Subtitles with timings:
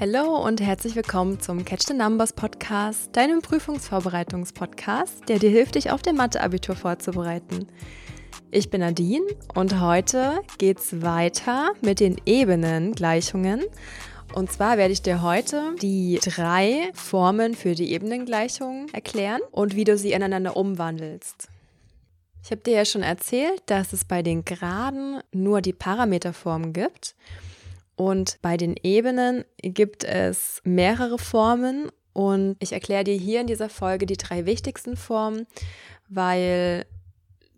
[0.00, 5.92] Hallo und herzlich willkommen zum Catch the Numbers Podcast, deinem Prüfungsvorbereitungspodcast, der dir hilft, dich
[5.92, 7.68] auf dein Mathe-Abitur vorzubereiten.
[8.50, 13.62] Ich bin Nadine und heute geht's weiter mit den Ebenengleichungen.
[14.34, 19.84] Und zwar werde ich dir heute die drei Formen für die Ebenengleichung erklären und wie
[19.84, 21.48] du sie ineinander umwandelst.
[22.42, 27.14] Ich habe dir ja schon erzählt, dass es bei den Geraden nur die Parameterformen gibt.
[27.96, 33.68] Und bei den Ebenen gibt es mehrere Formen und ich erkläre dir hier in dieser
[33.68, 35.46] Folge die drei wichtigsten Formen,
[36.08, 36.86] weil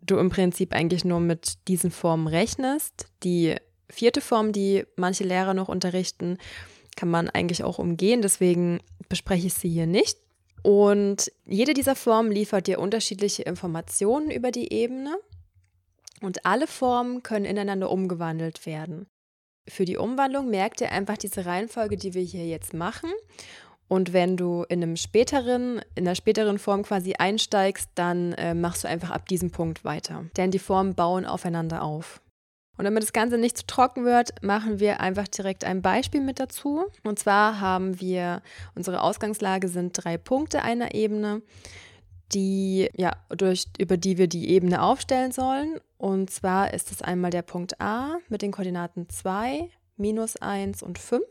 [0.03, 3.07] du im Prinzip eigentlich nur mit diesen Formen rechnest.
[3.23, 3.57] Die
[3.89, 6.39] vierte Form, die manche Lehrer noch unterrichten,
[6.97, 10.19] kann man eigentlich auch umgehen, deswegen bespreche ich sie hier nicht.
[10.63, 15.17] Und jede dieser Formen liefert dir unterschiedliche Informationen über die Ebene
[16.23, 19.07] und alle Formen können ineinander umgewandelt werden
[19.69, 23.11] für die Umwandlung merkt ihr einfach diese Reihenfolge, die wir hier jetzt machen.
[23.89, 28.85] Und wenn du in einem späteren, in einer späteren Form quasi einsteigst, dann äh, machst
[28.85, 30.25] du einfach ab diesem Punkt weiter.
[30.37, 32.21] Denn die Formen bauen aufeinander auf.
[32.79, 36.41] Und damit das Ganze nicht zu trocken wird, machen wir einfach direkt ein Beispiel mit
[36.41, 36.85] dazu.
[37.05, 38.43] Und zwar haben wir,
[38.75, 41.43] unsere Ausgangslage sind drei Punkte einer Ebene,
[42.33, 45.81] die, ja, durch, über die wir die Ebene aufstellen sollen.
[45.99, 50.99] Und zwar ist es einmal der Punkt A mit den Koordinaten 2, minus 1 und
[50.99, 51.25] 5.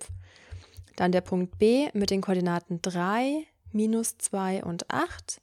[0.95, 5.41] Dann der Punkt B mit den Koordinaten 3, minus 2 und 8.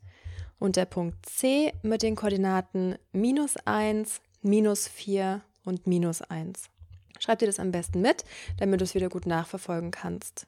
[0.59, 6.71] Und der Punkt C mit den Koordinaten minus 1, minus 4 und minus 1.
[7.19, 8.25] Schreib dir das am besten mit,
[8.59, 10.47] damit du es wieder gut nachverfolgen kannst.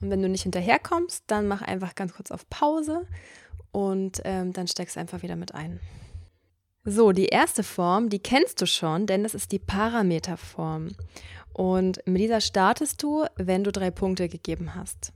[0.00, 3.06] Und wenn du nicht hinterherkommst, dann mach einfach ganz kurz auf Pause
[3.72, 5.80] und ähm, dann steckst du einfach wieder mit ein.
[6.84, 10.88] So, die erste Form, die kennst du schon, denn das ist die Parameterform.
[11.52, 15.12] Und mit dieser startest du, wenn du drei Punkte gegeben hast.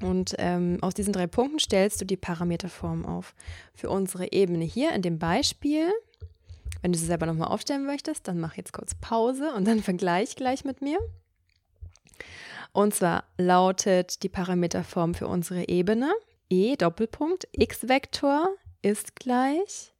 [0.00, 3.34] Und ähm, aus diesen drei Punkten stellst du die Parameterform auf.
[3.74, 5.90] Für unsere Ebene hier in dem Beispiel,
[6.82, 10.36] wenn du sie selber nochmal aufstellen möchtest, dann mach jetzt kurz Pause und dann vergleich
[10.36, 10.98] gleich mit mir.
[12.72, 16.12] Und zwar lautet die Parameterform für unsere Ebene
[16.50, 18.48] e Doppelpunkt x-Vektor
[18.82, 19.92] ist gleich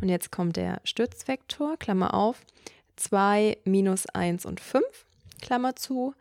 [0.00, 2.42] und jetzt kommt der Stützvektor, Klammer auf,
[2.94, 4.84] 2 minus 1 und 5,
[5.42, 6.14] Klammer zu,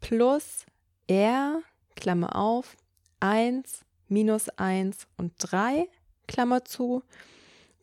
[0.00, 0.66] plus
[1.08, 1.62] r,
[1.96, 2.76] Klammer auf,
[3.20, 5.88] 1 minus 1 und 3,
[6.28, 7.02] Klammer zu,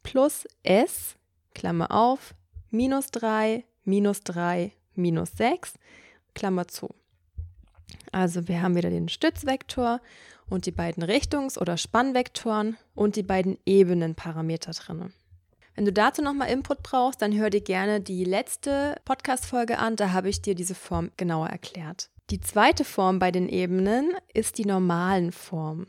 [0.03, 1.15] plus s,
[1.55, 2.35] Klammer auf,
[2.69, 5.73] minus 3, minus 3, minus 6,
[6.35, 6.93] Klammer zu.
[8.11, 10.01] Also wir haben wieder den Stützvektor
[10.49, 15.13] und die beiden Richtungs- oder Spannvektoren und die beiden Ebenenparameter drin.
[15.75, 20.11] Wenn du dazu nochmal Input brauchst, dann hör dir gerne die letzte Podcast-Folge an, da
[20.11, 22.09] habe ich dir diese Form genauer erklärt.
[22.29, 25.87] Die zweite Form bei den Ebenen ist die normalen Form.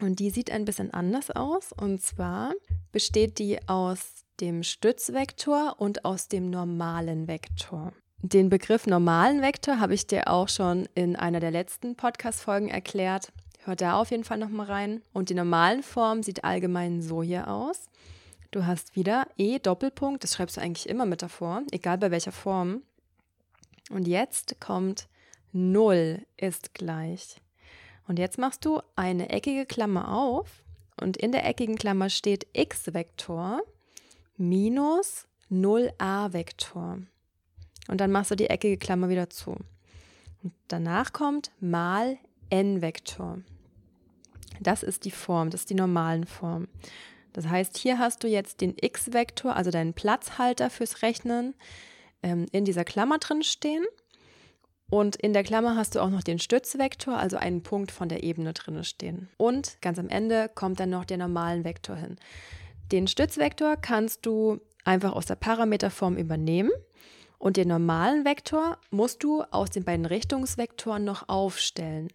[0.00, 1.72] Und die sieht ein bisschen anders aus.
[1.72, 2.52] Und zwar
[2.90, 7.92] besteht die aus dem Stützvektor und aus dem normalen Vektor.
[8.20, 13.32] Den Begriff normalen Vektor habe ich dir auch schon in einer der letzten Podcast-Folgen erklärt.
[13.68, 15.02] Hör da auf jeden Fall nochmal rein.
[15.12, 17.90] Und die normalen Form sieht allgemein so hier aus.
[18.50, 22.32] Du hast wieder E Doppelpunkt, das schreibst du eigentlich immer mit davor, egal bei welcher
[22.32, 22.80] Form.
[23.90, 25.06] Und jetzt kommt
[25.52, 27.42] 0 ist gleich.
[28.06, 30.48] Und jetzt machst du eine eckige Klammer auf
[30.98, 33.60] und in der eckigen Klammer steht x-Vektor
[34.38, 37.02] minus 0a-Vektor.
[37.88, 39.56] Und dann machst du die eckige Klammer wieder zu.
[40.42, 42.16] Und danach kommt mal
[42.48, 43.42] n-Vektor.
[44.60, 46.68] Das ist die Form, das ist die normalen Form.
[47.32, 51.54] Das heißt, hier hast du jetzt den x-Vektor, also deinen Platzhalter fürs Rechnen,
[52.22, 53.84] ähm, in dieser Klammer drin stehen.
[54.90, 58.22] Und in der Klammer hast du auch noch den Stützvektor, also einen Punkt von der
[58.22, 59.28] Ebene drin stehen.
[59.36, 62.16] Und ganz am Ende kommt dann noch der normalen Vektor hin.
[62.90, 66.70] Den Stützvektor kannst du einfach aus der Parameterform übernehmen.
[67.38, 72.08] Und den normalen Vektor musst du aus den beiden Richtungsvektoren noch aufstellen.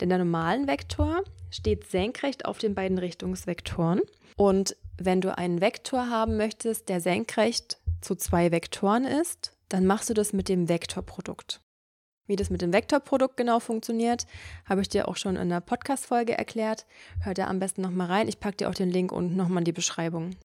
[0.00, 4.00] Denn der normalen Vektor steht senkrecht auf den beiden Richtungsvektoren.
[4.36, 10.08] Und wenn du einen Vektor haben möchtest, der senkrecht zu zwei Vektoren ist, dann machst
[10.08, 11.60] du das mit dem Vektorprodukt.
[12.26, 14.24] Wie das mit dem Vektorprodukt genau funktioniert,
[14.64, 16.86] habe ich dir auch schon in der Podcast-Folge erklärt.
[17.22, 18.28] Hör da am besten nochmal rein.
[18.28, 20.36] Ich packe dir auch den Link unten nochmal in die Beschreibung.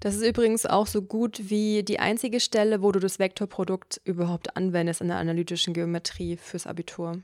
[0.00, 4.56] Das ist übrigens auch so gut wie die einzige Stelle, wo du das Vektorprodukt überhaupt
[4.56, 7.22] anwendest in der analytischen Geometrie fürs Abitur.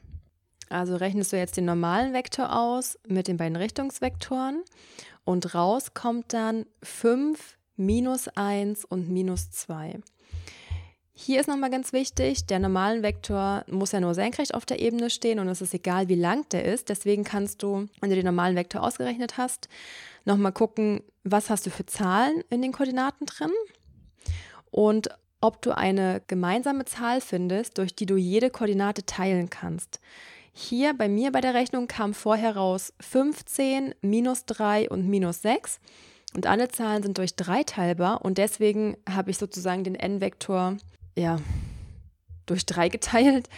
[0.71, 4.63] Also rechnest du jetzt den normalen Vektor aus mit den beiden Richtungsvektoren
[5.25, 10.01] und raus kommt dann 5, minus 1 und minus 2.
[11.23, 15.11] Hier ist nochmal ganz wichtig, der normalen Vektor muss ja nur senkrecht auf der Ebene
[15.11, 16.89] stehen und es ist egal, wie lang der ist.
[16.89, 19.69] Deswegen kannst du, wenn du den normalen Vektor ausgerechnet hast,
[20.25, 23.51] nochmal gucken, was hast du für Zahlen in den Koordinaten drin
[24.71, 25.11] und
[25.43, 30.01] ob du eine gemeinsame Zahl findest, durch die du jede Koordinate teilen kannst.
[30.55, 35.81] Hier bei mir bei der Rechnung kam vorher raus 15, minus 3 und minus 6.
[36.35, 40.79] Und alle Zahlen sind durch 3 teilbar und deswegen habe ich sozusagen den n-Vektor
[41.17, 41.39] ja,
[42.47, 43.49] durch 3 geteilt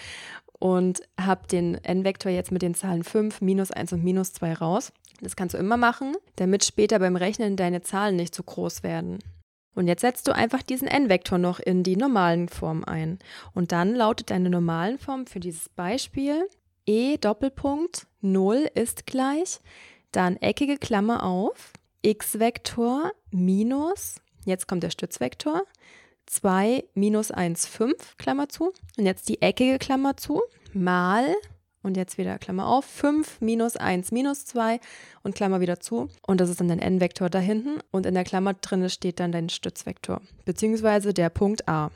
[0.59, 4.93] und habe den n-Vektor jetzt mit den Zahlen 5, minus 1 und minus 2 raus.
[5.21, 9.19] Das kannst du immer machen, damit später beim Rechnen deine Zahlen nicht zu groß werden.
[9.75, 13.19] Und jetzt setzt du einfach diesen n-Vektor noch in die normalen Form ein.
[13.55, 16.47] Und dann lautet deine normalen Form für dieses Beispiel
[16.87, 19.61] e Doppelpunkt 0 ist gleich,
[20.11, 21.73] dann eckige Klammer auf,
[22.03, 25.63] x-Vektor minus, jetzt kommt der Stützvektor,
[26.33, 28.73] 2 minus 1, 5, Klammer zu.
[28.97, 30.43] Und jetzt die eckige Klammer zu,
[30.73, 31.35] mal,
[31.83, 34.81] und jetzt wieder Klammer auf, 5 minus 1 minus 2
[35.23, 36.09] und Klammer wieder zu.
[36.27, 37.81] Und das ist dann dein n-Vektor da hinten.
[37.91, 41.91] Und in der Klammer drin steht dann dein Stützvektor, beziehungsweise der Punkt a.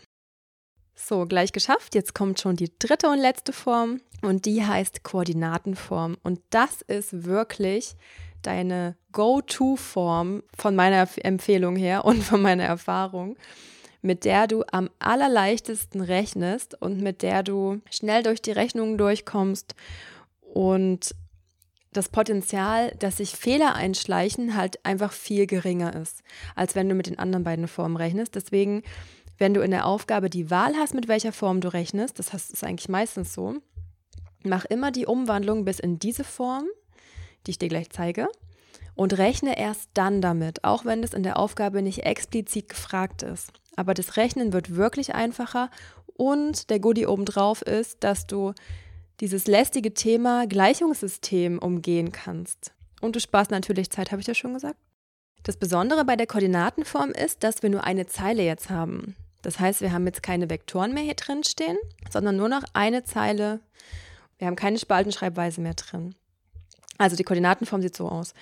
[0.94, 1.94] So, gleich geschafft.
[1.94, 6.17] Jetzt kommt schon die dritte und letzte Form und die heißt Koordinatenform.
[6.23, 7.97] Und das ist wirklich
[8.43, 13.37] deine Go-To-Form von meiner Empfehlung her und von meiner Erfahrung,
[14.06, 19.75] mit der du am allerleichtesten rechnest und mit der du schnell durch die Rechnungen durchkommst
[20.41, 21.14] und
[21.93, 26.23] das Potenzial, dass sich Fehler einschleichen, halt einfach viel geringer ist,
[26.55, 28.35] als wenn du mit den anderen beiden Formen rechnest.
[28.35, 28.82] Deswegen
[29.38, 32.64] wenn du in der Aufgabe die Wahl hast, mit welcher Form du rechnest, das ist
[32.64, 33.56] eigentlich meistens so,
[34.43, 36.64] mach immer die Umwandlung bis in diese Form,
[37.47, 38.29] die ich dir gleich zeige,
[38.94, 43.52] und rechne erst dann damit, auch wenn es in der Aufgabe nicht explizit gefragt ist.
[43.76, 45.70] Aber das Rechnen wird wirklich einfacher
[46.14, 48.55] und der Goodie obendrauf ist, dass du
[49.20, 52.73] dieses lästige Thema Gleichungssystem umgehen kannst.
[53.00, 54.76] Und du sparst natürlich Zeit, habe ich ja schon gesagt.
[55.43, 59.14] Das Besondere bei der Koordinatenform ist, dass wir nur eine Zeile jetzt haben.
[59.43, 61.76] Das heißt, wir haben jetzt keine Vektoren mehr hier drin stehen,
[62.11, 63.61] sondern nur noch eine Zeile.
[64.38, 66.17] Wir haben keine Spaltenschreibweise mehr drin.
[66.99, 68.34] Also die Koordinatenform sieht so aus.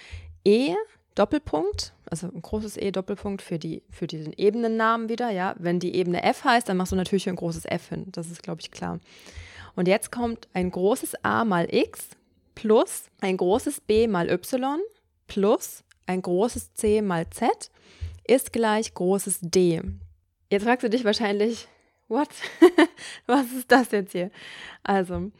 [0.44, 0.74] E
[1.14, 5.54] Doppelpunkt, also ein großes E Doppelpunkt für, die, für diesen Ebenennamen wieder, ja.
[5.58, 8.06] Wenn die Ebene F heißt, dann machst du natürlich ein großes F hin.
[8.10, 8.98] Das ist, glaube ich, klar.
[9.76, 12.08] Und jetzt kommt ein großes A mal X
[12.54, 14.80] plus ein großes B mal Y
[15.26, 17.70] plus ein großes C mal Z
[18.26, 19.82] ist gleich großes D.
[20.50, 21.68] Jetzt fragst du dich wahrscheinlich,
[22.08, 22.28] what?
[23.26, 24.30] Was ist das jetzt hier?
[24.82, 25.30] Also,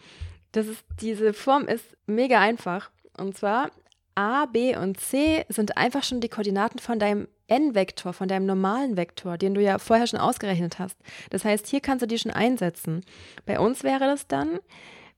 [0.53, 2.91] das ist, diese Form ist mega einfach.
[3.17, 3.70] Und zwar
[4.14, 8.96] A, B und C sind einfach schon die Koordinaten von deinem n-Vektor, von deinem normalen
[8.96, 10.96] Vektor, den du ja vorher schon ausgerechnet hast.
[11.31, 13.05] Das heißt, hier kannst du die schon einsetzen.
[13.44, 14.61] Bei uns wäre das dann,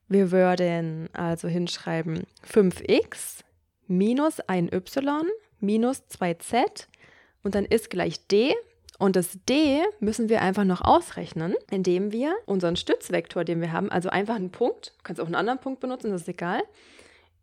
[0.07, 3.43] wir würden also hinschreiben 5x
[3.87, 5.25] minus 1y
[5.59, 6.87] minus 2z
[7.43, 8.55] und dann ist gleich d
[8.99, 13.91] und das d müssen wir einfach noch ausrechnen, indem wir unseren Stützvektor, den wir haben,
[13.91, 16.63] also einfach einen Punkt, du kannst auch einen anderen Punkt benutzen, das ist egal,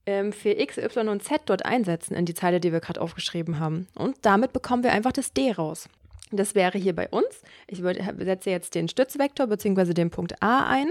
[0.07, 3.59] ähm, für x, y und z dort einsetzen in die Zeile, die wir gerade aufgeschrieben
[3.59, 3.89] haben.
[3.95, 5.89] Und damit bekommen wir einfach das d raus.
[6.31, 7.43] Das wäre hier bei uns.
[7.67, 9.95] Ich setze jetzt den Stützvektor bzw.
[9.95, 10.91] den Punkt a ein.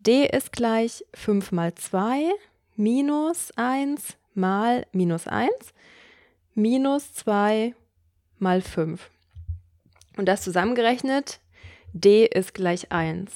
[0.00, 2.30] d ist gleich 5 mal 2
[2.76, 5.50] minus 1 mal minus 1
[6.54, 7.74] minus 2
[8.38, 9.10] mal 5.
[10.16, 11.40] Und das zusammengerechnet,
[11.92, 13.32] d ist gleich 1.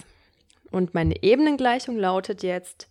[0.70, 2.88] Und meine Ebenengleichung lautet jetzt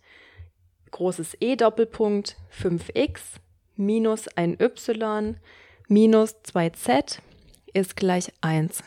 [0.90, 3.20] großes E Doppelpunkt 5x
[3.76, 5.36] minus ein y
[5.88, 7.18] minus 2z
[7.72, 8.82] ist gleich 1.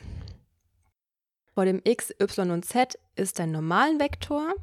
[1.53, 4.53] Vor dem x, y und z ist dein normalen Vektor.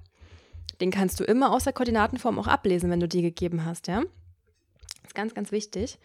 [0.80, 4.02] Den kannst du immer aus der Koordinatenform auch ablesen, wenn du die gegeben hast, ja?
[5.04, 5.98] Ist ganz, ganz wichtig.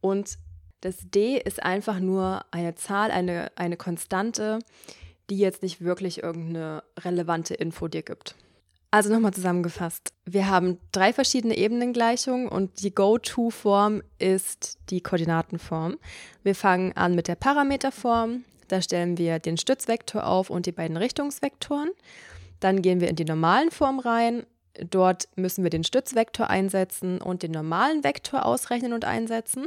[0.00, 0.38] Und
[0.80, 4.60] das d ist einfach nur eine Zahl, eine, eine Konstante,
[5.28, 8.36] die jetzt nicht wirklich irgendeine relevante Info dir gibt.
[8.90, 10.14] Also nochmal zusammengefasst.
[10.24, 15.98] Wir haben drei verschiedene Ebenengleichungen und die Go-To-Form ist die Koordinatenform.
[16.42, 18.44] Wir fangen an mit der Parameterform.
[18.68, 21.90] Da stellen wir den Stützvektor auf und die beiden Richtungsvektoren.
[22.60, 24.46] Dann gehen wir in die normalen Form rein.
[24.88, 29.66] Dort müssen wir den Stützvektor einsetzen und den normalen Vektor ausrechnen und einsetzen.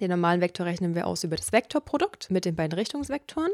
[0.00, 3.50] Den normalen Vektor rechnen wir aus über das Vektorprodukt mit den beiden Richtungsvektoren.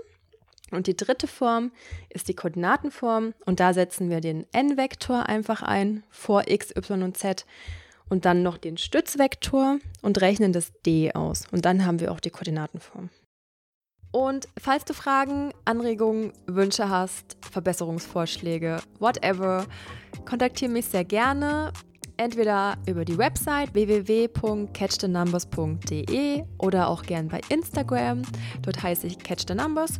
[0.70, 1.72] Und die dritte Form
[2.08, 7.16] ist die Koordinatenform und da setzen wir den n-Vektor einfach ein vor x, y und
[7.16, 7.44] z
[8.08, 11.44] und dann noch den Stützvektor und rechnen das d aus.
[11.52, 13.10] Und dann haben wir auch die Koordinatenform.
[14.10, 19.66] Und falls du Fragen, Anregungen, Wünsche hast, Verbesserungsvorschläge, whatever,
[20.24, 21.72] kontaktiere mich sehr gerne.
[22.16, 28.22] Entweder über die Website www.catchthenumbers.de oder auch gern bei Instagram.
[28.62, 29.98] Dort heiße ich Catch the Numbers.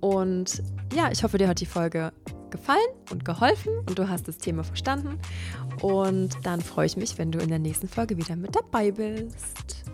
[0.00, 0.62] Und
[0.94, 2.12] ja, ich hoffe, dir hat die Folge
[2.50, 2.78] gefallen
[3.10, 5.18] und geholfen und du hast das Thema verstanden.
[5.80, 9.84] Und dann freue ich mich, wenn du in der nächsten Folge wieder mit dabei bist.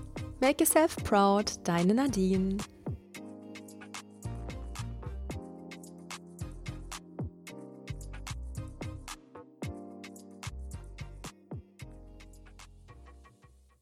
[0.40, 2.56] Make yourself proud, deine Nadine.